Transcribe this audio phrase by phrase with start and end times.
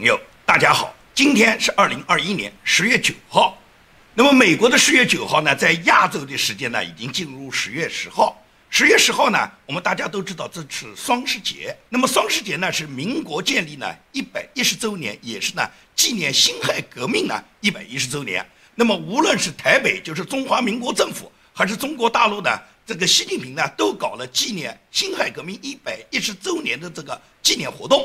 [0.00, 3.58] 朋友，大家好，今天是二零二一年十月九号。
[4.14, 8.42] 那么美国的十月九号呢，在亚洲的时间呢，已经进入十月十号。
[8.70, 11.76] 十月十号呢，我们大家都知道这是双十节。
[11.90, 18.42] 那么双十节呢，是民国建立呢一百一十周年，也是呢纪念辛亥革命呢一百一十周年。
[18.74, 22.48] 那么无论是台北，就是中华民国政府，还是中国大陆呢，
[22.86, 28.02] 这个习近平呢，都搞了纪念辛亥革命一百一十周年的这个纪念活动。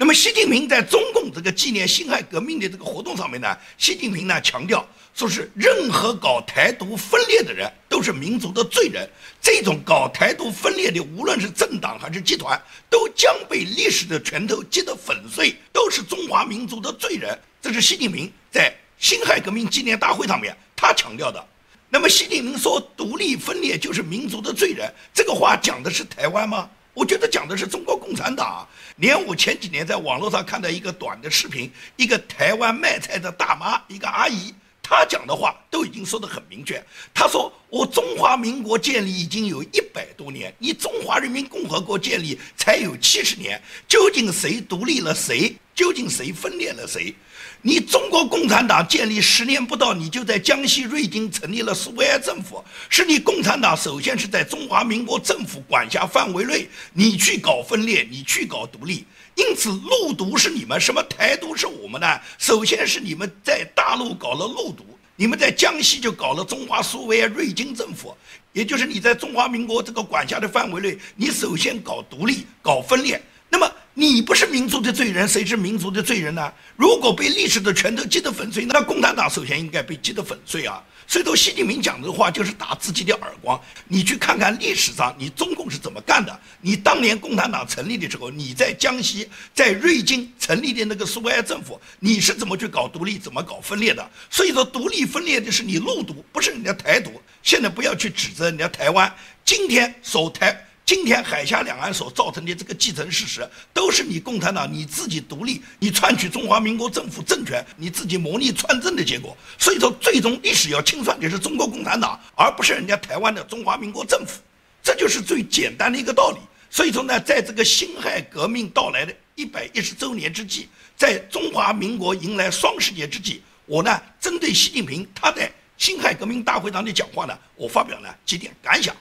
[0.00, 9.10] 那么习近平在中共这个纪念辛亥革命的这个活动上面呢，习近平呢强调说是任何搞台独分裂的人都是民族的罪人，
[9.42, 12.56] 这种搞台独分裂的无论是政党还是集团，
[12.88, 17.36] 都将被历史的拳头击得粉碎，都是中华民族的罪人。
[17.60, 21.44] 这是习近平在辛亥革命纪念大会上面他强调的。
[21.90, 26.70] 那么习近平说独立分裂就是民族的罪人，这个话讲的是台湾吗？
[26.98, 28.66] 我觉得讲的是中国共产党。
[28.96, 36.84] 连我前几年在网络上看到一个短的视频，一个台湾卖菜的大妈，一个阿姨，她讲的话都已经说得很明确。
[37.14, 45.54] 她说：“我中华民国建立已经有一百多年，你中华人民共和国建立才有七十年，究竟谁独立了谁？
[45.76, 47.14] 究竟谁分裂了谁？”
[47.60, 62.20] 你中国共产党建立十年不到，你就在江西瑞金成立了苏维埃政府，是你共产党首先是在中华民国政府管辖范围内，你去搞分裂，你去搞独立，因此陆独是你们，什么台独是我们的？
[62.38, 64.84] 首先是你们在大陆搞了陆独，
[65.16, 68.16] 你们在江西就搞了中华苏维埃瑞金政府，
[68.52, 73.68] 也就是你在中华民国这个管辖的范围内，你首先搞独立，搞分裂，那么。
[73.98, 76.52] 你不是民族的罪人，谁是民族的罪人呢？
[76.76, 80.80] 如果被历史的拳头击得粉碎，那共产党首先应该被击得粉碎啊！
[81.08, 83.60] 所以说，习近平讲的话就是打自己的耳光。
[83.88, 86.40] 你去看看历史上，你中共是怎么干的？
[86.60, 94.08] 你当年共产党成立的时候，你在江西，在瑞金成立的那个苏维埃政府，你是怎么去搞独立，怎么搞分裂的？
[94.30, 97.20] 所以说，独立分裂的是你陆独，不是人家台独。
[97.42, 99.12] 现在不要去指责人家台湾，
[99.44, 100.64] 今天守台。
[100.88, 109.36] 今天海峡两岸所造成的这个既成事实，都是你共产党你自己独立，你篡取中华民国政府政权，你自己谋逆篡政的结果。
[109.58, 114.40] 所以说，最终历史要清算的是中国共产党，而不是人家台湾的中华民国政府。
[114.82, 116.38] 这就是最简单的一个道理。
[116.70, 128.96] 所以说呢，在这个辛亥革命到来的一百一十周年之际，在中华民国迎来双十节之际，我呢针对习近平他在辛亥革命大会上的讲话呢，我发表了几点感想。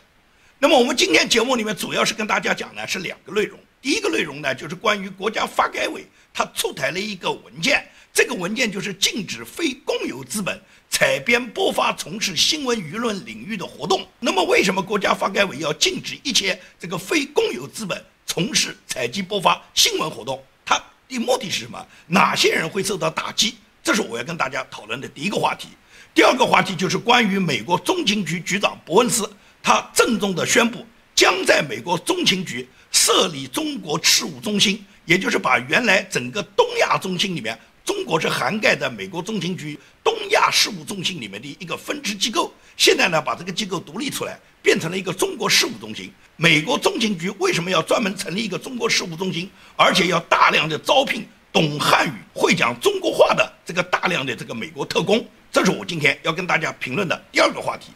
[0.60, 3.60] 那么我们今天节目里面主要是跟大家讲呢是两个内容。
[3.80, 6.04] 第一个内容呢就是关于国家发改委
[6.34, 10.60] 它出台了一个文件，这个文件就是禁止非公有资本
[10.90, 14.04] 采编播发从事新闻舆论领域的活动。
[14.20, 20.44] 那么为什么国家发改委要禁止一切这个非公有资本从事采集播发新闻活动？
[20.66, 21.86] 它的目的是什么？
[22.08, 23.58] 哪些人会受到打击？
[23.84, 25.68] 这是我要跟大家讨论的第一个话题。
[26.16, 29.30] 第二个话题就是关于美国中情局局长伯恩斯。
[29.68, 42.50] 他郑重地宣布，将在美国中情局设立中国事务中心，也就是把原来整个东亚中心里面，中国是涵盖在美国中情局东亚事务中心里面的一个分支机构。
[42.78, 46.10] 现在呢，把这个机构独立出来，变成了一个中国事务中心。
[46.38, 55.28] 美国中情局为什么要专门成立一个中国事务中心，而且要大量的招聘懂汉语、会讲中国话的这个大量的这个美国特工？
[55.52, 57.88] 这是我今天要跟大家评论的第二个话题。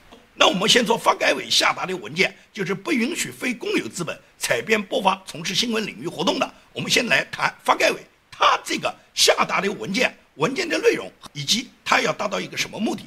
[0.42, 6.54] 那我们先说发改委下达的文件，就是不允许非公有资本采编播发从事新闻领域活动的。
[6.74, 8.00] 我们先来谈发改委，
[8.32, 13.04] 它这个下达的文件，文件的内容以及它要达到一个什么目的，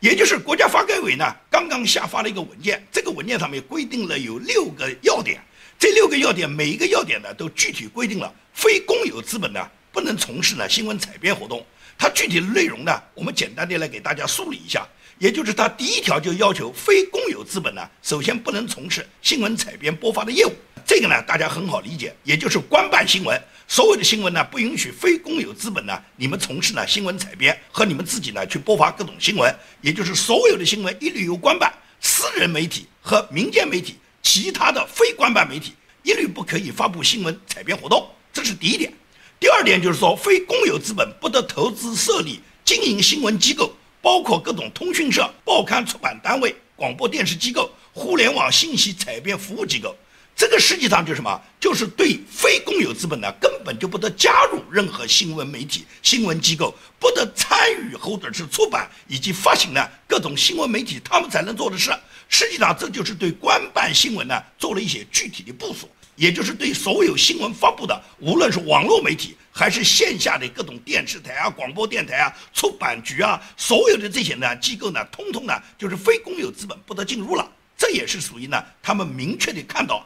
[0.00, 5.40] 也就是国家发改委呢刚刚下发了一个文件，这个文件上面规定了有六个要点，
[5.78, 11.64] 这六个要点每一个要点呢都具体规定了非公有资本呢不能从事呢新闻采编活动。
[11.96, 14.84] 它具体的内容呢，我们简单的来给大家梳理一下。
[15.18, 20.52] 也就是他第一条就要求非公有资本呢，首先不能从事新闻采编播发的业务。
[20.84, 29.54] 这个呢，大家很好理解，也就是官办新闻，所有的新闻呢不允许非公有资本呢你们从事呢新闻采编和你们自己呢去播发各种新闻。
[29.80, 35.72] 也就是所有的新闻一律由官办、私人媒体和民间媒体，其他的非官办媒体
[36.02, 38.08] 一律不可以发布新闻采编活动。
[38.32, 38.92] 这是第一点。
[39.38, 43.72] 第二点就是说，非公有资本不得投资设立经营新闻机构。
[44.02, 49.96] 包括各种通讯社、报刊出版单位、广播电视机构、互联网信息采编服务机构，
[50.34, 51.40] 这个实际上就是什么？
[51.60, 61.92] 就是对非公有资本呢，根本就不得加入任何新闻媒体、新闻机构，不得参与或者是出版以及发行呢各种新闻媒体他们才能做的事。
[62.28, 69.36] 实际上，这就是对官办新闻呢做了一些具体的部署，也就是对所有新闻发布的，无论是网络媒体。
[69.52, 77.48] 还是线下的各种电视台啊、广播电台啊、出版局啊，所有的这些呢机构呢，通通呢就是非公有资本不得进入了。
[77.76, 80.04] 这也是属于呢，他们明确的看到。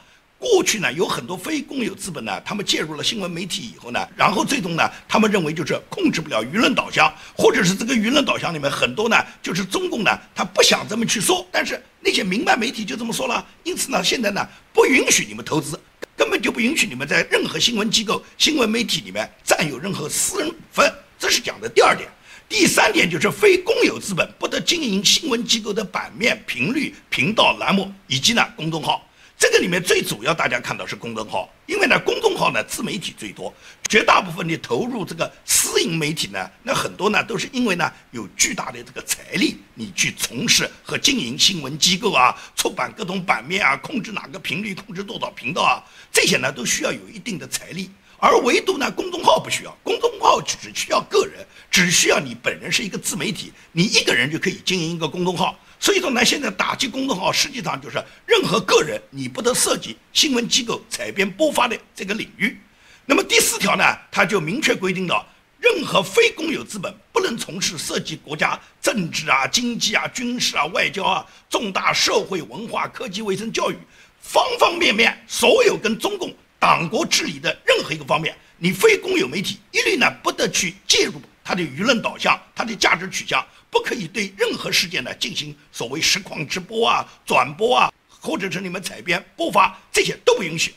[0.53, 15.79] 过去呢，有很多非公有资本呢，他们介入了新闻媒体以后呢，然后最终呢，他们认为就是控制不了舆论导向，或者是这个舆论导向里面很多呢，就是中共呢，他不想这么去说，但是那些民办媒体就这么说了，因此呢，现在呢，不允许你们投资，
[16.17, 22.09] 根本就不允许你们在任何新闻机构、新闻媒体里面占有任何私人股份，这是讲的第二点。
[22.49, 29.05] 第三点就是非公有资本不得经营新闻机构的版面、频率、频道、栏目以及呢公众号。
[29.39, 33.53] 这个里面最主要，大家看到是公众号，因为呢，公众号呢自媒体最多，
[33.87, 55.59] 绝大部分的投入这个私营媒体呢，那很多呢都是因为呢有巨大的这个财力，你去从事和经营新闻机构啊，出版各种版面啊，控制哪个频率，控制多少频道啊，这些呢都需要有一定的财力，而唯独呢公众号不需要，公众号只需要个人，只需要你本人是一个自媒体，你一个人就可以经营一个公众号。
[55.79, 62.59] 所以说呢，现在打击公众号实际上就是任何个人你不得涉及新闻机构采编播发的这个领域。
[63.05, 65.25] 那么第四条呢，它就明确规定了，
[65.61, 73.77] 任何非公有资本不能从事涉及国家政治啊、经济啊、军事啊、外交啊、重大社会文化、科技、卫生、教育
[74.21, 83.47] 方方面面所有跟中共党国治理的任何一个方面，你非公有媒体一律呢不得去介入它的舆论导向、它的价值取向。
[83.71, 90.75] 不可以对任何事件呢进行所谓实况直播啊、转播啊，或者是你们采编播发，这些都不允许。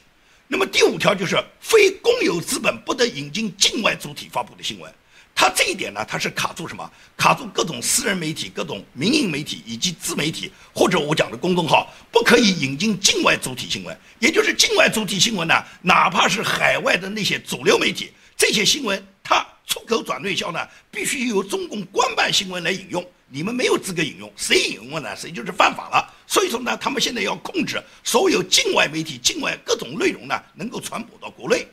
[0.47, 4.93] 那么第五条就是非公有资本不得引进境外主体发布的新闻。
[5.33, 6.91] 它这一点呢，它是卡住什么？
[7.15, 13.97] 卡住各种私人媒体、各种民营媒体以及自媒体，或者我讲的公众号，不可以引进境外主体新闻。
[14.19, 19.01] 也就是境外主体新闻呢，哪怕是海外的那些主流媒体，这些新闻。
[19.69, 25.15] 出口转内销呢，必须由中共官办新闻来引用，你们没有资格引用，谁引用了呢？
[25.15, 26.11] 谁就是犯法了。
[26.25, 31.67] 所以说呢，他们现在要控制所有境外媒体、境外各种内容呢，能够传播到国内。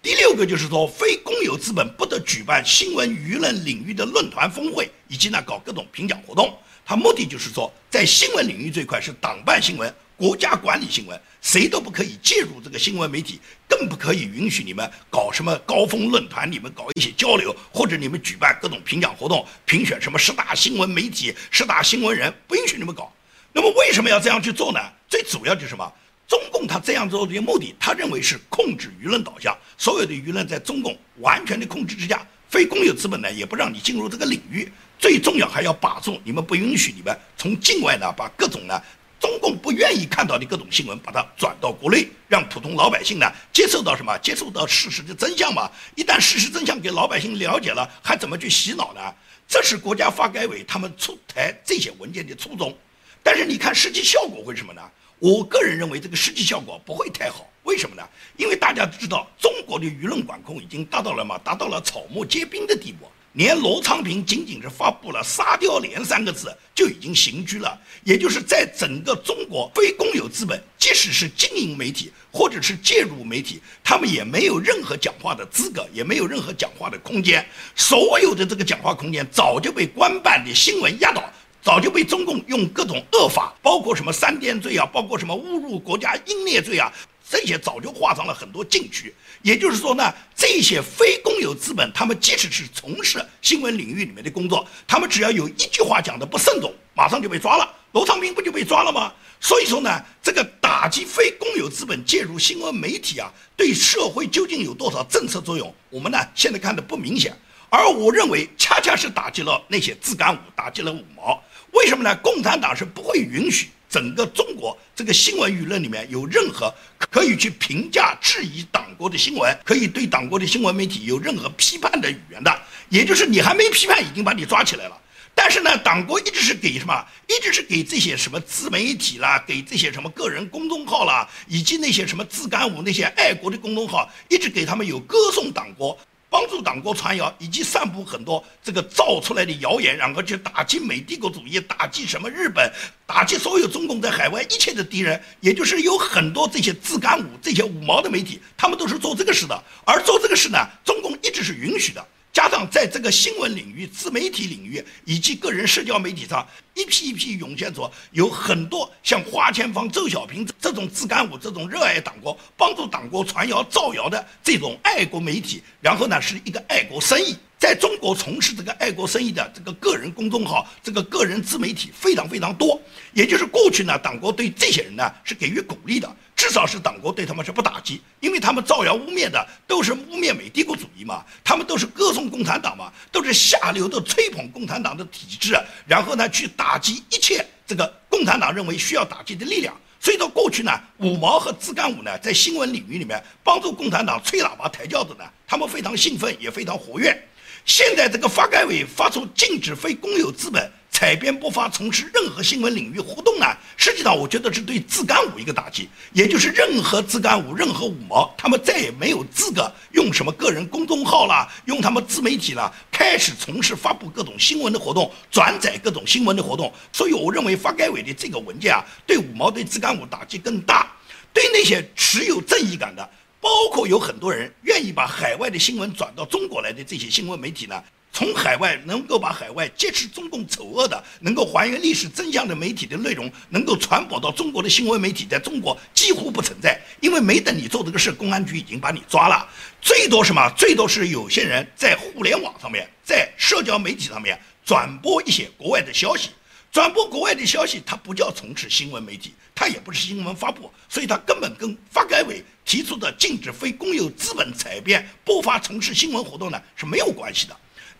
[0.00, 6.58] 第六个就是说，非公有资本不得举办新闻舆论领域的论坛峰会，以及呢搞各种评奖活动。
[6.86, 9.94] 他目的就是说，在新闻领域这块是党办新闻。
[10.22, 23.12] 国家管理新闻，谁都不可以介入这个新闻媒体，更不可以允许你们搞什么高峰论坛，你们搞一些交流，或者你们举办各种评奖活动，评选什么十大新闻媒体、十大新闻人，不允许你们搞。
[23.52, 24.78] 那么为什么要这样去做呢？
[25.08, 25.92] 最主要就是什么？
[26.28, 34.70] 中共他这样做的目的，他认为是控制舆论导向，所有的舆论在中共完全的控制之下，非公有资本呢也不让你进入这个领域。
[35.00, 38.80] 最重要还要把住你们，不允许你们从境外呢把各种呢。
[39.22, 44.18] 中共不愿意看到的各种新闻，把它转到国内，让普通老百姓呢接受到什么？
[44.18, 45.70] 接受到事实的真相嘛。
[45.94, 49.00] 一旦事实真相给老百姓了解了，还怎么去洗脑呢？
[49.46, 52.76] 这是国家发改委他们出台这些文件的初衷。
[53.22, 54.82] 但是你看实际效果会什么呢？
[55.20, 57.48] 我个人认为这个实际效果不会太好。
[57.62, 58.02] 为什么呢？
[58.36, 63.08] 因为大家知道中国的舆论管控已经达到了嘛，达到了草木皆兵的地步。
[63.34, 67.78] 连罗昌平仅仅是发布了“沙雕连”三个字，就已经刑拘了。
[68.04, 77.46] 也就是在整个中国，非公有资本，即使是经营媒体或者是介入媒体，他们也没有任何讲话的资格，也没有任何讲话的空间。
[77.74, 81.24] 所有的这个讲话空间早就被官办的新闻压倒，
[81.62, 86.92] 早就被中共用各种恶法，包括什么三颠罪啊，包括什么侮辱国家英烈罪啊。
[87.32, 97.74] 这些早就划上了很多禁区，也就是说呢，这些非公有资本，他们即使是从事新闻领域里面的工作，他们只要有一句话讲的不慎重，马上就被抓了。
[97.92, 99.10] 罗昌平不就被抓了吗？
[99.40, 105.74] 所以说呢，这个打击非公有资本介入新闻媒体啊，对社会究竟有多少政策作用？
[105.88, 107.34] 我们呢现在看的不明显，
[107.70, 111.42] 而我认为恰恰是打击了那些自干五，打击了五毛。
[111.70, 112.14] 为什么呢？
[112.16, 113.70] 共产党是不会允许。
[113.92, 124.98] 整个中国这个新闻舆论里面有任何可以去评价、质疑党国的新闻，可以对党国的新闻媒体有任何批判的语言的，也就是你还没批判，已经把你抓起来了。
[125.34, 127.04] 但是呢，党国一直是给什么？
[127.28, 135.98] 一直是给这些什么自媒体啦，给这些什么个人公众号啦，以及那些什么自干五那些爱国的公众号，一直给他们有歌颂党国。
[136.32, 142.72] 帮助党国传谣，以及散布很多这个造出来的谣言，然后去打击美帝国主义，打击什么日本，
[143.06, 145.22] 打击所有中共在海外一切的敌人。
[145.40, 149.62] 也就是有很多这些自干五、这些五毛的媒体，他们都是做这个事的。
[149.84, 152.02] 而做这个事呢，中共一直是允许的。
[152.32, 167.36] 加上在这个新闻领域、自媒体领域以及个人社交媒体上，一批一批涌现出有很多像花千芳、周小平这种自干五、这种热爱党国、帮助党国传谣造谣的这种爱国媒体，然后呢是一个爱国生意。
[167.62, 189.72] 在中国从事这个爱国生意的这个个人公众号、这个个人自媒体非常非常多，也就是过去呢，党国对这些人呢是给予鼓励的，至少是党国对他们是不打击，因为他们造谣污蔑的都是污蔑美帝国主义嘛，他们都是歌颂共产党嘛，都是下流的吹捧共产党的体制，然后呢去打击一切这个共产党认为需要打击的力量。
[190.00, 197.16] 所以到过去呢，五毛和自干五呢，在新闻领域里面帮助共产党吹喇叭抬轿子呢，他们非常兴奋，也非常活跃。
[197.64, 216.72] 现在这个发改委发出禁止非公有资本采编播发从事任何新闻领域活动呢，实际上我觉得是对自干五一个打击，也就是任何自干五、任何五毛，他们再也没有资格用什么个人公众号啦，用他们自媒体啦，开始从事发布各种新闻的活动，转载各种新闻的活动。
[216.92, 220.92] 所以我认为发改委的这个文件啊，对五毛、对自干五打击更大，
[221.32, 223.08] 对那些持有正义感的。
[223.42, 227.82] 包括有很多人愿意把海外的新闻转到中国来的这些新闻媒体呢，
[228.12, 239.44] 从海外能够把海外揭示中共丑恶的、能够还原历史真相的媒体的内容，能够传播到中国的新闻媒体，在中国几乎不存在，因为没等你做这个事，公安局已经把你抓了。
[239.80, 240.48] 最多什么？
[240.56, 246.30] 最多是有些人在互联网上面，在社交媒体上面转播一些国外的消息。
[246.72, 257.54] 转播国外的消息，它不叫从事新闻媒体，它也不是新闻发布，所以它根本跟发改委提出的禁止非公有资本采编不发从事新闻活动呢是没有关系的。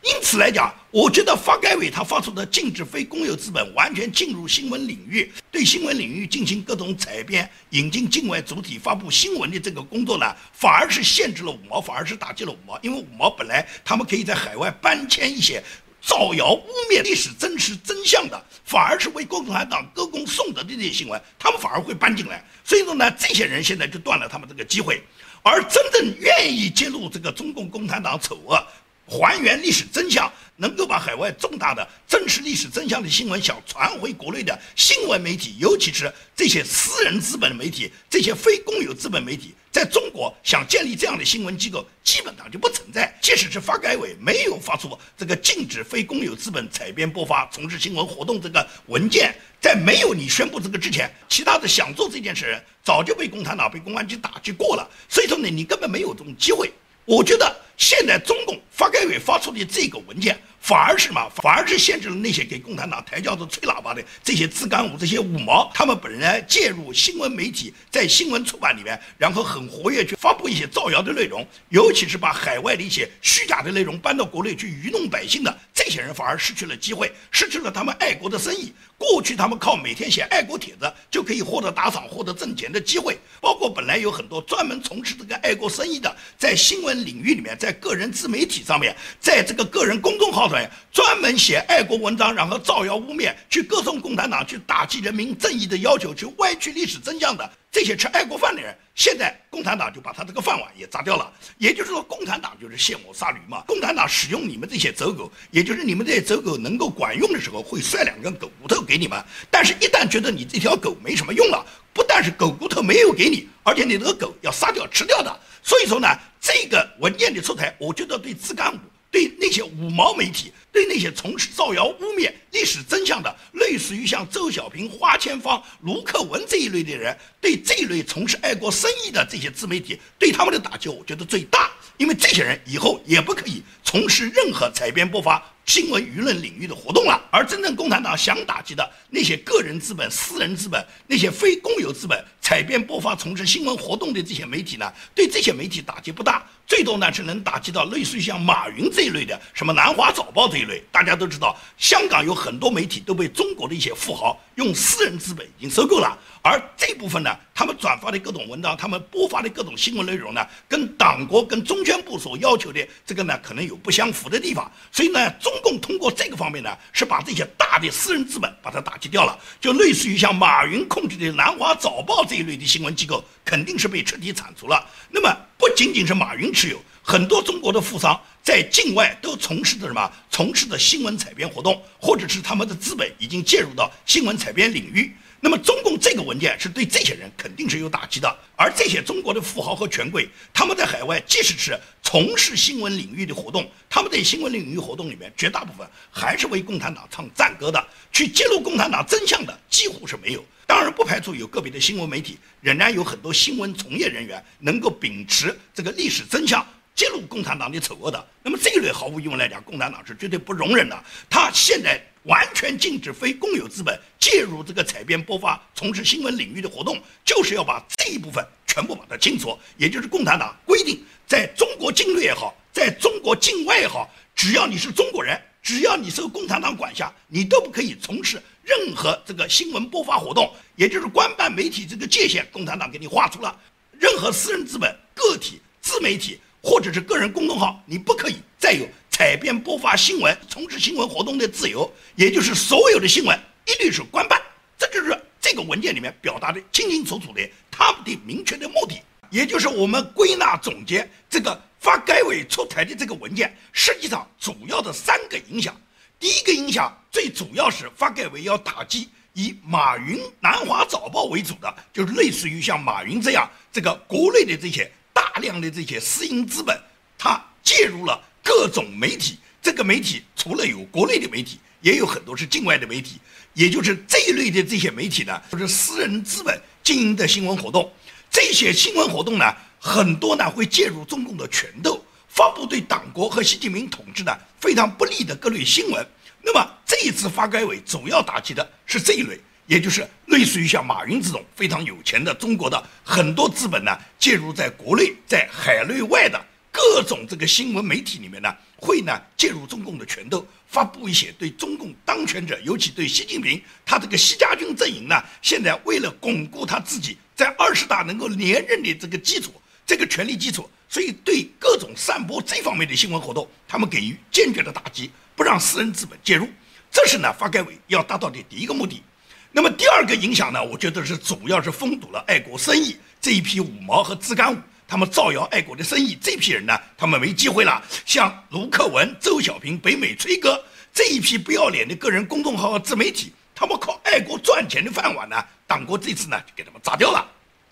[0.05, 15.63] 因此来讲，我觉得发改委他发出的禁止非公有资本完全进入新闻领域，对新闻领域进行各种采编、引进境外主体发布新闻的这个工作呢，反而是限制了五毛，反而是打击了五毛，因为五毛本来他们可以在海外搬迁一些。
[16.03, 22.45] 造谣污蔑历史真实真相的，反而是为共产党歌功颂德的这些新闻，他们反而会搬进来。
[22.65, 25.01] 所以说呢，这些人现在就断了他们这个机会，
[25.43, 28.61] 而真正愿意揭露这个中共共产党丑恶。
[29.05, 43.13] 还原历史真相，能够把海外重大的真实历史真相的新闻想传回国内的新闻媒体，尤其是这些私人资本媒体、这些非公有资本媒体，在中国想建立这样的新闻机构，基本上就不存在。
[43.23, 54.87] 即使是发改委没有发出这个禁止非公有资本采编播发从事新闻活动这个文件，在没有你宣布这个之前，其他的想做这件事人早就被共产党、被公安局打击过了。
[55.09, 56.71] 所以说呢，你根本没有这种机会。
[57.07, 60.39] 我觉得现在中共发改委发出的这个文件。
[60.65, 61.29] 反而是什么？
[61.35, 78.73] 反而是限制了那些给共产党抬轿子、吹喇叭的这些自干五、这些五毛，他们本来介入新闻媒体，在新闻出版里面，然后很活跃去发布一些造谣的内容，尤其是把海外的一些虚假的内容搬到国内去愚弄百姓的这些人，反而失去了机会，失去了他们爱国的生意。
[78.97, 90.71] 过去他们靠每天写爱国帖子就可以获得打赏、获得挣钱的机会，包括本来有很多专门从事这个爱国生意的，在新闻领域里面，在个人自媒体上面，在这个个人公众号上面。
[90.93, 101.33] 专门写爱国文章，然后造谣污蔑，去歌颂共产党，去打击人民正义的要求，去歪曲历史真相的这些吃爱国饭的人，现在共产党就把他这个饭碗也砸掉了。
[101.59, 103.63] 也就是说，共产党就是卸磨杀驴嘛。
[103.67, 109.23] 共产党使用你们这些走狗，也就是你们这些走狗能够管用的时候，会摔两根狗骨头给你们。
[109.51, 115.41] 但是，一旦觉得你这条狗没什么用了，不但是狗骨头没有给你，而且你这个狗要杀掉吃掉的。
[115.63, 116.09] 所以说呢，
[116.41, 118.79] 这个文件的出台，我觉得对自干五。
[119.13, 131.71] 对那些五毛媒体，对那些从事造谣污蔑历史真相的，类似于像周小平、花千芳、卢克文这一类的人，对这一类从事爱国生意的这些自媒体，对他们的打击，我觉得最大。
[131.99, 137.21] 因为这些人以后也不可以从事任何采编播发新闻舆论领域的活动了。
[137.31, 146.45] 而真正共产党想打击的那些个人资本、私人资本、那些非公有资本采编播发从事新闻活动的这些媒体呢，对这些媒体打击不大。
[146.67, 150.83] 最多呢是能打击到类似于像马云这一类的，什么南华早报这一类。
[150.91, 156.17] 大家都知道，香港有很多媒体都被中国的一些富豪用私人资本已经收购了。
[156.43, 164.71] 而这部分呢，他们转发的各种文章，他们播发的各种新闻内容呢，跟党国、跟中宣部所要求的这个呢，可能有不相符的地方。
[164.91, 169.39] 所以呢，中共通过这个方面呢，是把这些大的私人资本把它打击掉了。
[169.61, 174.85] 就类似于像马云控制的南华早报这一类的新闻机构，肯定是被彻底铲除了。
[175.11, 175.33] 那么。
[175.63, 180.11] 不仅仅是马云持有，很多中国的富商在境外都从事的什么？
[180.29, 185.15] 从事的新闻采编活动，或者是他们的资本已经介入到新闻采编领域。
[185.45, 200.45] 那么中共这个文件是对这些人肯定是有打击的，而这些中国的富豪和权贵，他们在海外即使是从事新闻领域的活动，他们在新闻领域活动里面，绝大部分还是为共产党唱赞歌的，去揭露共产党真相的几乎是没有。
[200.65, 206.65] 当然不排除有个别的新闻媒体，仍然有很多新闻从业人员能够秉持这个历史真相。
[206.95, 211.05] 揭露共产党的丑恶的，那么这一类毫无疑问来讲，共产党是绝对不容忍的。
[211.29, 219.59] 他现在完全禁止非公有资本介入这个采编播发、从事新闻领域的活动，就是要把这一部分全部把它清除。
[219.77, 230.53] 也就是共产党规定，在中国境内也好，在中国境外也好，只要你是中国人，只要你受共产党管辖，你都不可以从事任何这个新闻播发活动。
[230.77, 233.59] 也就是官办媒体这个界限，共产党给你画出了，
[233.99, 236.39] 任何私人资本、个体、自媒体。
[236.65, 244.41] 或者是个人公众号，你不可以再有采编播发新闻、从事新闻活动的自由，也就是所有的新闻一律是官办。
[244.77, 249.01] 这就是这个文件里面表达的清清楚楚的他们的明确的目的。
[249.31, 255.79] 也就是我们归纳总结这个发改委出台的这个文件，实际上主要的三个影响。
[256.19, 264.91] 第一个影响最主要是发改委要打击以马云、南华早报为主的，就是类似于像马云这样这个国内的这些。
[265.15, 266.79] 大量的这些私营资本，
[267.17, 269.39] 它介入了各种媒体。
[269.61, 273.19] 这个媒体除了有国内的媒体，也有很多是境外的媒体。
[273.55, 277.93] 也就是这一类的这些媒体呢，都是私人资本经营的新闻活动。
[278.31, 279.45] 这些新闻活动呢，
[279.79, 286.07] 很多呢会介入中共的权斗，发布对党国和习近平统治的非常不利的各类新闻。
[286.43, 289.39] 那么这一次发改委主要打击的是这一类。
[289.69, 296.39] 也就是类似于像马云这种非常有钱的中国的很多资本呢，介入在国内、在海内外的
[296.73, 309.53] 各种这个新闻媒体里面呢，会呢介入中共的拳头，发布一些对中共当权者，尤其对习近平他这个习家军阵营呢，现在为了巩固他自己在二十大能够连任的这个基础、
[309.87, 316.49] 这个权力基础，所以对各种散播这方面的新闻活动，他们给予坚决的打击，不让私人资本介入。
[316.91, 319.03] 这是呢发改委要达到的第一个目的。
[319.51, 324.59] 那么第二个影响呢，我觉得是主要是封堵了爱国生意这一批五毛和自干五，
[324.93, 327.83] 他们造谣爱国的生意，这批人呢，他们没机会了。
[328.05, 337.27] 像卢克文、周小平、北美崔哥这一批不要脸的个人公众号和自媒体，他们靠爱国赚钱的饭碗呢，党国这次呢就给他们砸掉了。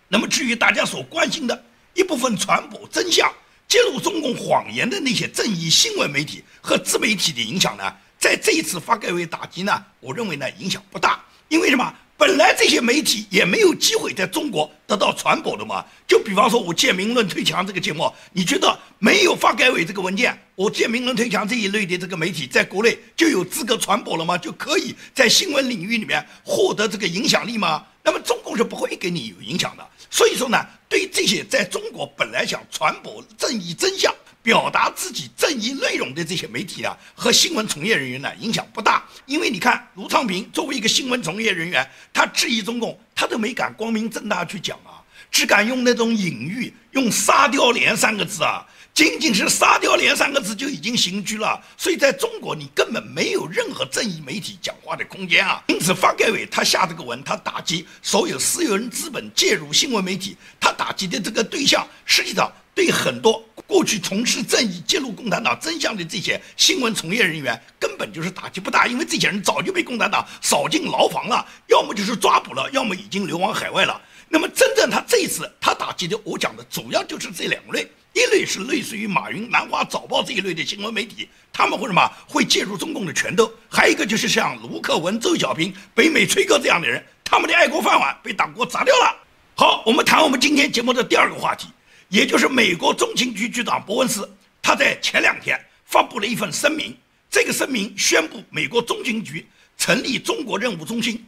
[0.08, 3.30] 那么至于大家所关心的一部分传播真相、
[3.68, 11.22] 揭露中共谎言的那些正义新闻媒体和自媒体的影响呢，在这一次发改委打击呢，我认为呢影响不大。
[11.48, 11.94] 因为什么？
[12.20, 15.82] 本来这些媒体也没有机会在中国得到传播的嘛。
[16.06, 24.36] 就比方说，我建民论推墙这个节目，你觉得没有发改委这个文件，我建民论推墙这一类的这个媒体在国内就有资格传播了吗？
[24.36, 27.86] 就可以在新闻领域里面获得这个影响力吗？
[28.04, 29.88] 那么中共是不会给你有影响的。
[30.10, 34.14] 所以说呢，对这些在中国本来想传播正义真相。
[34.42, 55.62] 表达自己正义内容的这些媒体啊和新闻从业人员呢影响不大，因为你看卢昌平作为一个新闻从业人员，他质疑中共，他都没敢光明正大去讲啊，只敢用那种隐喻，用“沙雕连”三个字啊，仅仅是“沙雕连”三个字就已经刑拘了，所以在中国你根本没有任何正义媒体讲话的空间啊。
[55.68, 62.50] 因此发改委他下这个文，他打击所有私人资本介入新闻媒体，他打击的这个对象实际上。
[62.72, 74.02] 对很多过去从事正义、揭露共产党真相的这些新闻从业人员，根本就是打击不大，因为这些人早就被共产党扫进牢房了，要么就是抓捕了，要么已经流亡海外了。
[74.28, 89.16] 那么，真正他这一次他打击的，我讲的主要就是这两类：一类是类似于马云、南华早报这一类的新闻媒体，他们会什么会介入中共的拳头；还有一个就是像卢克文、周小平、北美崔哥这样的人，他们的爱国饭碗被党国砸掉了。
[89.54, 91.68] 好，我们谈我们今天节目的第二个话题。
[92.10, 94.28] 也就是美国中情局局长伯恩斯，
[94.60, 96.94] 他在前两天发布了一份声明。
[97.30, 99.46] 这个声明宣布美国中情局
[99.78, 101.24] 成立中国任务中心。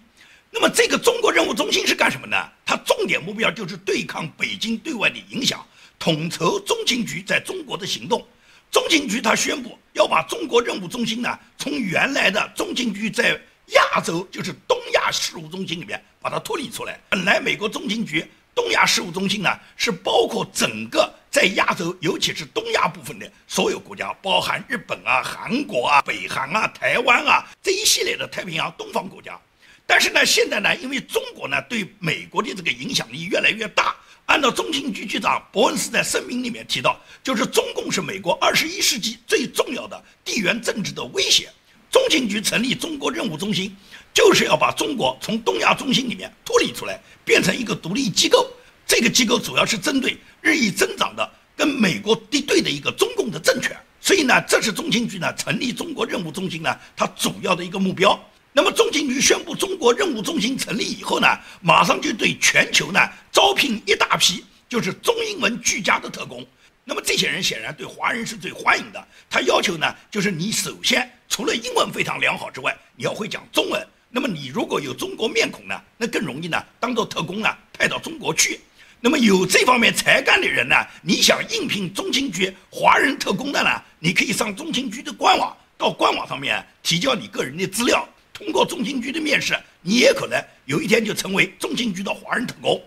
[0.51, 2.37] 那么，这个中国任务中心是干什么呢？
[2.67, 5.65] 它重点目标就是对抗北京对外的影响，
[6.01, 8.27] 统筹中情局在中国的行动。
[8.69, 16.99] 中情局他宣布要把中国任务中心呢，从原来的中情局在亚洲，就是东亚事务中心里面把它脱离出来。
[17.09, 18.27] 本来美国中情局。
[18.55, 29.39] 东亚事务中心呢，是包括整个在亚洲，尤其是东亚部分的所有国家，包含日本啊、韩国啊、北韩啊、台湾啊这一系列的太平洋东方国家。
[29.87, 41.51] 但是呢，现在呢，因为中国呢对美国的这个影响力越来越大，按照中情局局长伯恩斯在声明里面提到，就是中共是美国二十一世纪最重要的地缘政治的威胁。
[41.91, 43.77] 中情局成立中国任务中心，
[44.15, 48.51] 就是要把中国从东亚中心里面脱离出来，变成一个独立机构。
[48.87, 53.75] 这个机构主要是针对日益增长的跟美国敌对的一个中共的政权。
[54.01, 58.19] 所以呢，这是中情局呢成立中国任务中心呢，它主要的一个目标。
[58.53, 61.29] 那么中情局宣布中国任务中心成立以后呢，
[61.63, 66.47] 马上就对全球呢招聘一大批就是中英文俱佳的特工。
[66.85, 69.03] 那么这些人显然对华人是最欢迎的。
[69.31, 73.87] 他要求呢，就是你首先除了英文非常良好之外，你要会讲中文。
[74.15, 78.61] 那么你如果有中国面孔呢，那更容易呢当做特工呢派到中国去。
[79.01, 92.81] 那么有这方面才干的人呢，你想应聘中情局华人特工的呢，你可以上中情局的官网，到官网上面提交你个人的资料，通过中情局的面试，你也可能有一天就成为中情局的华人特工。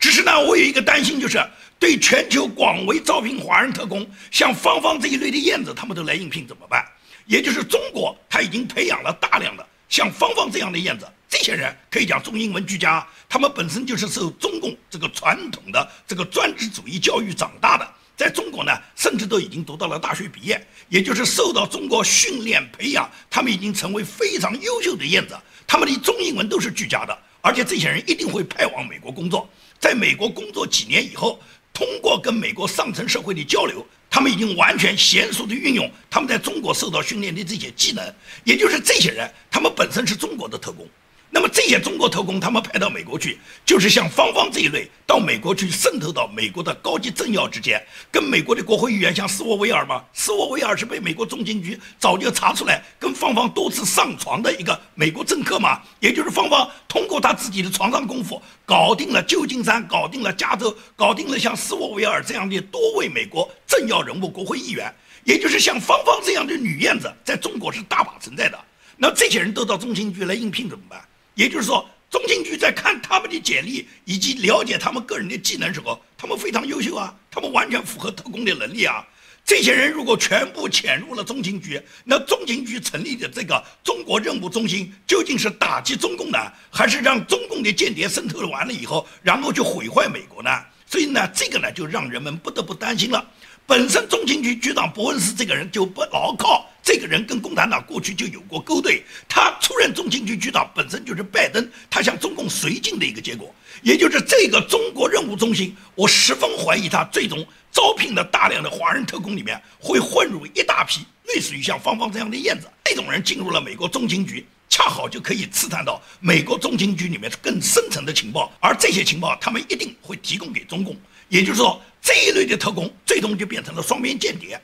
[0.00, 1.38] 只是呢，我有一个担心，就是
[1.78, 6.84] 对全球广为招聘华人特工，像芳芳这一类的燕子，他们都来应聘怎么办？
[7.26, 11.06] 也就是中国他已经培养了大量的像芳芳这样的燕子。
[11.28, 29.46] 这些人可以讲中英文俱佳，他们本身就是受中共这个传统的这个专制主义教育长大的，在中国呢，甚至都已经读到了大学毕业，也就是受到中国训练培养，他们已经成为非常优秀的燕子，他们的中英文都是俱佳的，而且这些人一定会派往美国工作，
[29.78, 31.38] 在美国工作几年以后，
[31.72, 40.86] 通过跟美国上层社会的交流，他们已经完全娴熟地运用他们在中国受到训练的这些技能，也就是这些人，他们本身是中国的特工。
[41.34, 68.58] 那么这些中国特工，他们派到美国去，就是像芳芳这一类，到美国去渗透到美国的高级政要之间，跟美国的国会议员像斯沃维尔嘛，斯沃维尔是被美国中情局早就查出来跟芳芳多次上床的一个美国政客嘛，也就是芳芳通过他自己的床上功夫，搞定了旧金山，搞定了加州，搞定了像斯沃维尔这样的多位美国政要人物、国会议员，也就是像芳芳这样的女燕子，在中国是大把存在的。
[68.98, 71.02] 那这些人都到中情局来应聘怎么办？
[71.34, 79.06] 也就是说，中情局在看他们的简历以及了解他们个人的技能时候，他们非常优秀啊，他们完全符合特工的能力啊。
[79.44, 86.38] 这些人如果全部潜入了中情局，那中情局成立的这个中国任务中心，究竟是打击中共呢，
[86.70, 90.50] 还是让中共的间谍渗透完了以后，然后就毁坏美国呢？
[90.86, 93.26] 所以呢，这个呢，就让人们不得不担心了。
[93.66, 120.96] 本身中情局局长伯恩斯这个人就不牢靠，这个人跟共产党过去就有过勾兑，他出任中情局局长本身就是拜登他向中共绥靖的一个结果，也就是这个中国任务中心，我十分怀疑他最终招聘的大量的华人特工里面会混入一大批类似于像芳芳这样的燕子，这种人进入了美国中情局，恰好就可以刺探到美国中情局里面更深层的情报，而这些情报他们一定会提供给中共，
[121.28, 121.80] 也就是说。
[122.04, 124.60] 这一类的特工最终就变成了双边间谍。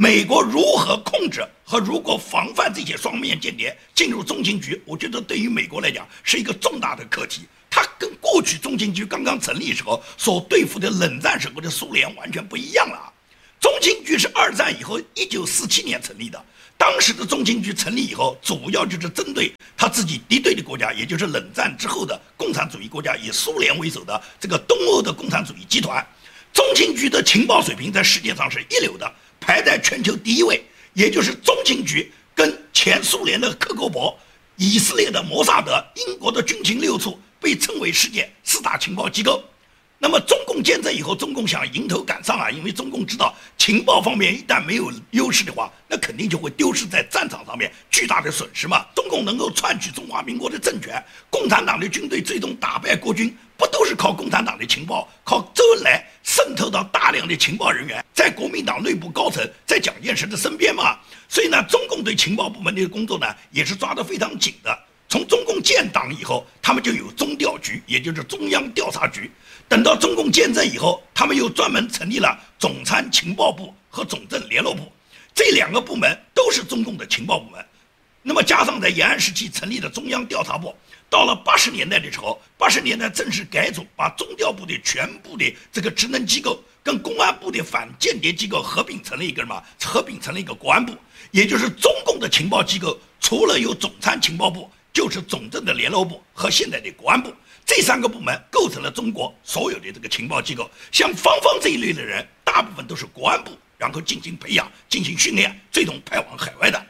[0.00, 4.80] 美国如何控制和如何防范这些双面间谍进入中情局？
[4.84, 7.48] 我觉得对于美国来讲是一个重大的课题。
[7.68, 13.12] 它跟过去中情局刚刚成立时候所对付的冷战时候的苏联完全不一样了。
[13.58, 16.40] 中情局是二战以后一九四七年成立的，
[16.76, 26.06] 当时的中情局成立以后，主要就是针对他自己敌对的国家，也就是冷战之后的共产主义国家，以苏联为首的这个东欧的共产主义集团。
[26.52, 30.64] 中情局的情报水平在世界上是一流的，排在全球第一位。
[30.94, 34.12] 也就是中情局跟前苏联的克格勃、
[34.56, 39.44] 以色列的摩萨德、英国的军情六处被称为世界四大情报机构。
[40.00, 48.84] 那么中共建政以后，中共想迎头赶上啊，因为中共知道情报方面一旦没有优势的话，那肯定就会丢失在战场上面巨大的损失嘛。
[48.96, 60.96] 中共能够篡取中华民国的政权，共产党的军队最终打败国军，不都是靠共产党的情报，靠周恩来渗透到大量的情报人员在国民党内部高层，在蒋介石的身边嘛？
[61.28, 64.78] 所以呢，中共对情报部门的工作呢，也是抓得非常紧的。
[65.08, 69.28] 从中共建党以后，他们就有中调局，也就是中央调查局。
[69.68, 74.82] 等到中共建政以后，他们又专门成立了总参情报部和总政联络部，
[75.34, 77.64] 这两个部门都是中共的情报部门。
[78.22, 80.74] 那么加上在延安时期成立的中央调查部，
[81.08, 89.62] 到了八十年代的时候，八十年代正式改组，把中调部的全部的这个职能机构跟公安部的反间谍机构合并成了一个什么？
[89.82, 90.94] 合并成了一个国安部，
[91.30, 94.70] 也就是中共的情报机构，除了有总参情报部。
[94.90, 97.32] 就是总政的联络部和现在的国安部
[97.64, 100.68] 这三个部门构成了中国所有的这个情报机构。
[100.90, 106.86] 像芳芳这一类的人，大部分都是国安部，然后进行培养、进行训练，最终派往海外的。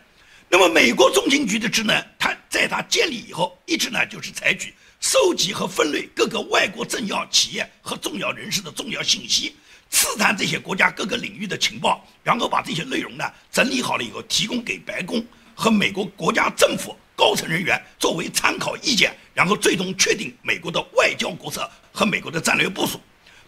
[0.50, 9.54] 那么，美国中情局的职能，它在它建立以后，一直呢就是采取收集和分类各个外国政要、企业和重要人士的重要信息，
[9.90, 15.24] 刺探这些国家各个领域的情报，然后把这些内容呢整理好了以后，提供给白宫。
[15.54, 23.00] 和美国国家政府高层人员作为参考意见，然后最终确定美国的外交国策和美国的战略部署。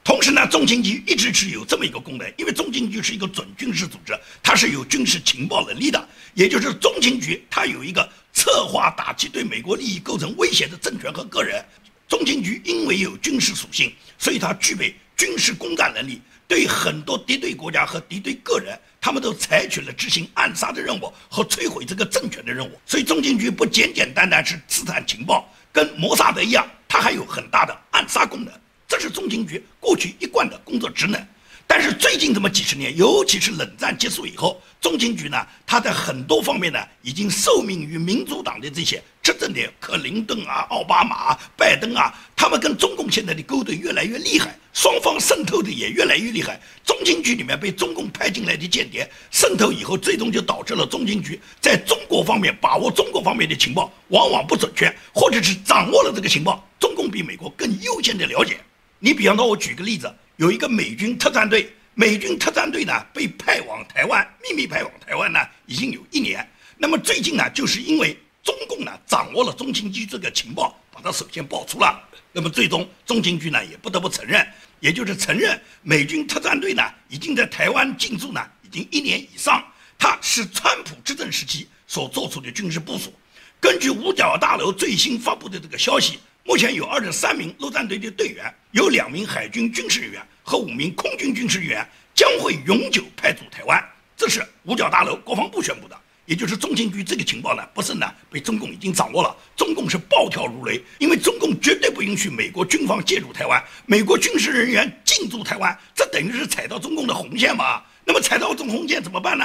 [0.02, 11.64] 同时呢，中情局一直是有这么一个功能，因为中情局是一个准军事组织，它是有军事情报能力的，也就是中情局它有一个策划打击对美国利益构成威胁的政权和个人。
[12.08, 22.72] 中情局因为有军事属性，所以它具备军事攻占能力，对很多敌对国家和敌对个人，他们都采取了执行暗杀的任务和摧毁这个政权的任务。
[22.84, 28.52] 所以中情局不简简单单是刺探情报，跟摩萨德一样，它还有很大的暗杀功能。
[28.90, 31.24] 这是中情局过去一贯的工作职能，
[31.64, 46.60] 但是最近这么几十年，尤其是冷战结束以后，中情局呢，它在很多方面呢，已经受命于民主党的这些执政的克林顿啊、奥巴马、拜登啊，他们跟中共现在的勾兑越来越厉害，双方渗透的也越来越厉害。
[46.84, 58.58] 中情局里面被中共派进来的间谍渗透以后，最终就导致了中情局在中国方面把握中国方面的情报往往不准确，或者是掌握了这个情报，中共比美国更优先的了解。
[59.02, 66.46] 你比方说，我举个例子，有一个美军特战队，美军特战队呢被派往台湾，秘密派往台湾呢已经有一年。
[66.76, 71.98] 那么最近呢，就是因为中共呢掌握了中情局这个情报，把它首先爆出了。
[72.30, 74.46] 那么最终中情局呢也不得不承认，
[74.80, 79.64] 也就是承认美军特战队呢已经在台湾进驻呢已经一年以上，
[79.98, 83.10] 它是川普执政时期所做出的军事部署。
[83.58, 86.18] 根据五角大楼最新发布的这个消息。
[86.42, 93.82] 目前有二十三名陆战队的队员，有两名海军军事人员和五名空军军事人员将会永久派驻台湾。
[94.16, 107.82] 这是五角大楼国防部宣布的，也就是中情局这个情报呢，不是呢被中共已经掌握了，中共是暴跳如雷，因为中共绝对不允许美国军方介入台湾，美国军事人员进驻台湾，这等于是踩到中共的红线嘛？
[108.04, 109.44] 那么踩到中红线怎么办呢？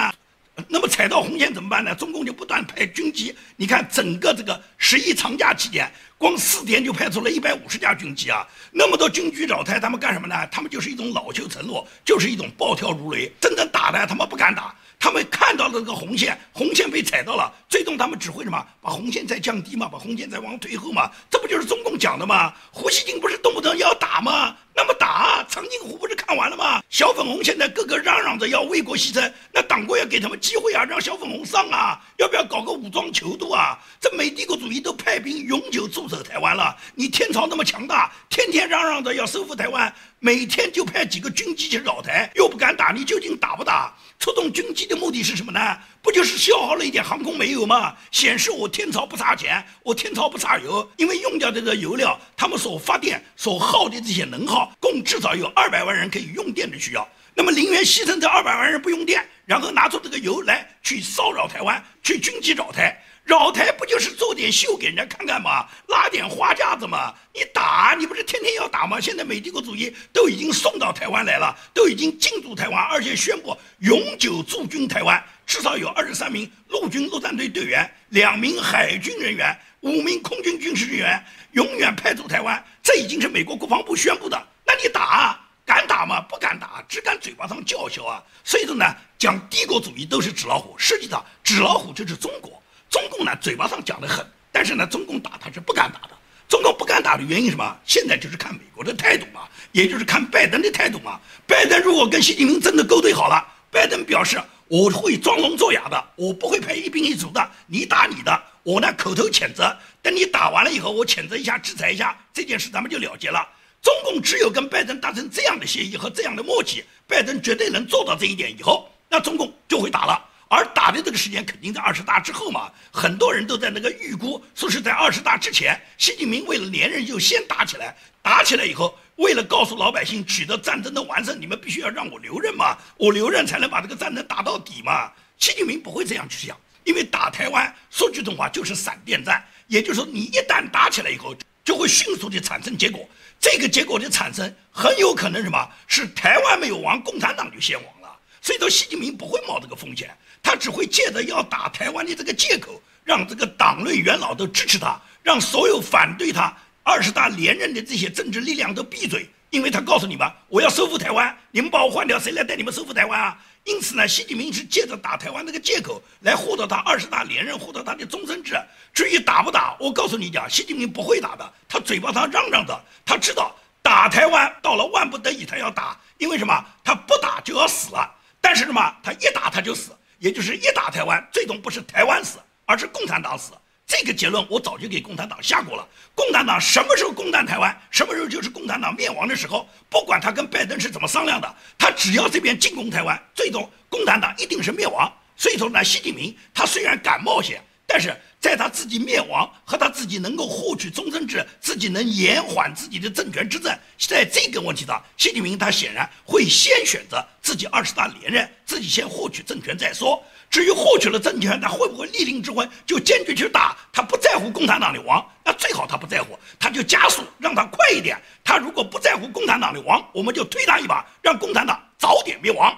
[0.67, 1.93] 那么踩到红线怎么办呢？
[1.95, 5.91] 中共就不断派军机，你看整个这个十一长假期间。
[6.17, 8.47] 光四天就派出了一百五十架军机啊！
[8.71, 10.47] 那么多军机扰台，他们干什么呢？
[10.49, 13.29] 他们就是一种恼羞成怒，就是一种暴跳如雷。
[13.41, 14.73] 真正打的，他们不敢打。
[14.99, 18.65] 他们看到了这个红线，红线被踩到了，最终他们只会什么？
[18.81, 21.09] 把红线再降低嘛，把红线再往退后嘛。
[21.29, 22.53] 这不就是中共讲的吗？
[22.71, 24.55] 胡锡进不是动不动要打吗？
[24.77, 26.81] 那么打，长津湖不是看完了吗？
[26.89, 33.79] 小粉红现在个个嚷嚷着要为国牺牲，那党国要给他们机会啊，让小粉红上啊，要不要搞个武装泅渡啊？
[34.01, 39.93] 这美帝国主义都派兵永久驻守台湾了，你天朝那么强大，天天嚷嚷着要收复台湾，
[40.25, 43.95] 每天就派几个军机去扰台，又不敢打，你究竟打不打？
[44.17, 45.77] 出动军机的目的是什么呢？
[46.01, 47.95] 不就是消耗了一点航空煤油吗？
[48.09, 57.07] 显示我天朝不差钱，我天朝不差油，因为用掉的这个油料，他们所发电所耗的这些能耗，共至少有二百万人可以用电的需要。
[57.35, 62.99] 那么宁愿牺牲这二百万人不用电，然后拿出这个油来去骚扰台湾，去军机扰台。
[63.25, 65.67] 扰台不就是做点秀给人家看看吗？
[65.87, 67.11] 拉点花架子吗？
[67.33, 69.01] 你打你不是天天要打吗？
[69.01, 82.63] 现在美帝国主义都已经送到台湾来了，都已经进驻台湾，而且宣布永久驻军台湾，至少有二十三名陆军陆战队队员，两名海军人员，五名空军军事人员，永远派驻台湾。
[82.83, 84.39] 这已经是美国国防部宣布的。
[84.63, 85.35] 那你打
[85.65, 86.21] 敢打吗？
[86.29, 88.21] 不敢打，只敢嘴巴上叫嚣啊。
[88.43, 88.85] 所以说呢，
[89.17, 92.61] 讲帝国主义都是纸老虎，实际上纸老虎就是中国。
[92.95, 96.15] 中共呢，嘴巴上讲得狠，但是呢，中共打他是不敢打的。
[96.47, 97.77] 中共不敢打的原因什么？
[97.83, 99.41] 现在就是看美国的态度嘛，
[99.73, 101.19] 也就是看拜登的态度嘛。
[101.45, 113.45] 拜登如果跟习近平真的勾兑好了，拜登表示我会装聋作哑的，我不会派一兵一卒的，你打你的，我呢口头谴责，等你打完了以后，我谴责一下，制裁一下，这件事咱们就了结了。
[113.81, 120.23] 中共只有跟拜登达成这样的协议和这样的默契，拜登绝对能做到这一点以后，那中共就会打了。
[120.55, 135.11] 而打的这个时间肯定在二十大之后嘛，很多人都在那个预估，说是在二十大之前，习近平为了连任就先打起来，打起来以后，为了告诉老百姓取得战争的完胜，你们必须要让我留任嘛，我留任才能把这个战争打到底嘛。
[135.37, 143.05] 习近平不会这样去想，因为打台湾说句真话就是闪电战，也就是说你一旦打起来以后，就会迅速的产生结果，
[143.41, 148.17] 这个结果的产生很有可能什么是台湾没有亡，共产党就先亡了。
[148.41, 150.15] 所以说习近平不会冒这个风险。
[150.45, 163.35] 他只会借着要打台湾的这个借口，让这个党内元老都支持他，让所有反对他二十大连任的这些政治力量都闭嘴，因为他告诉你们，我要收复台湾，你们把我换掉，谁来带你们收复台湾啊？
[163.63, 168.55] 因此呢，习近平是借着打台湾这个借口来获得他二十大连任，获得他的终身制。
[168.93, 176.63] 至于打不打，我告诉你讲，习近平不会打的，他嘴巴上嚷嚷着，他知道打台湾到了万不得已他要打，因为什么？
[176.83, 178.07] 他不打就要死了，
[178.39, 178.95] 但是什么？
[179.01, 179.91] 他一打他就死。
[180.19, 183.51] 也就是一打台湾，最终不是台湾死，而是共产党死。
[183.87, 185.87] 这个结论我早就给共产党下过了。
[186.15, 189.69] 共产党什么时候攻占台湾，什么时候就是共产党灭亡的时候。
[189.89, 195.11] 不管他跟拜登是怎么商量的，他只要这边进攻台湾，最终共产党一定是灭亡。
[195.37, 197.63] 所以说呢，习近平他虽然敢冒险，
[197.95, 210.21] 但是在他自己灭亡和他自己能够获取终身制，自己能延缓自己的政权之政，在这个问题上，习近平他显然会先选择自己二十大连任，自己先获取政权再说。
[210.49, 213.77] 至于获取了政权，他会不会立令之婚就坚决去打？
[213.93, 218.21] 他不在乎共产党的亡，那最好他不在乎，他就加速让他快一点。
[218.43, 222.77] 他如果不在乎共产党的亡，我们就推他一把，让共产党早点灭亡。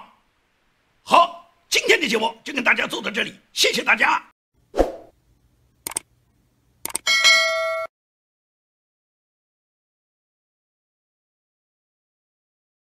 [1.02, 1.44] 好。
[1.70, 4.24] 今天的节目就跟大家做到这里，谢谢大家。